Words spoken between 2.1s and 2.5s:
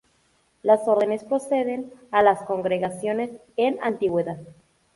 las